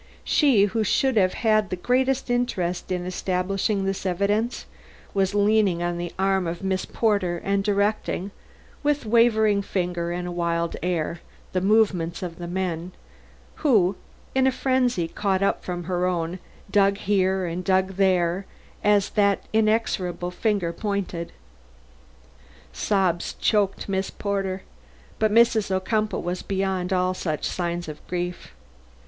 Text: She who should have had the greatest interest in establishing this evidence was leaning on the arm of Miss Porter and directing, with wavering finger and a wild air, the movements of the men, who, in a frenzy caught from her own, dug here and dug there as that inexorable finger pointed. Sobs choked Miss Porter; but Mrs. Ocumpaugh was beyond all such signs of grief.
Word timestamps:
She 0.23 0.65
who 0.65 0.83
should 0.83 1.15
have 1.15 1.35
had 1.35 1.69
the 1.69 1.75
greatest 1.75 2.31
interest 2.31 2.91
in 2.91 3.05
establishing 3.05 3.85
this 3.85 4.03
evidence 4.03 4.65
was 5.13 5.35
leaning 5.35 5.83
on 5.83 5.99
the 5.99 6.11
arm 6.17 6.47
of 6.47 6.63
Miss 6.63 6.85
Porter 6.85 7.37
and 7.43 7.63
directing, 7.63 8.31
with 8.81 9.05
wavering 9.05 9.61
finger 9.61 10.11
and 10.11 10.27
a 10.27 10.31
wild 10.31 10.75
air, 10.81 11.19
the 11.53 11.61
movements 11.61 12.23
of 12.23 12.39
the 12.39 12.47
men, 12.47 12.93
who, 13.57 13.95
in 14.33 14.47
a 14.47 14.51
frenzy 14.51 15.07
caught 15.07 15.63
from 15.63 15.83
her 15.83 16.07
own, 16.07 16.39
dug 16.71 16.97
here 16.97 17.45
and 17.45 17.63
dug 17.63 17.97
there 17.97 18.47
as 18.83 19.09
that 19.11 19.43
inexorable 19.53 20.31
finger 20.31 20.73
pointed. 20.73 21.31
Sobs 22.73 23.33
choked 23.33 23.87
Miss 23.87 24.09
Porter; 24.09 24.63
but 25.19 25.31
Mrs. 25.31 25.69
Ocumpaugh 25.69 26.17
was 26.23 26.41
beyond 26.41 26.91
all 26.91 27.13
such 27.13 27.45
signs 27.45 27.87
of 27.87 28.03
grief. 28.07 28.51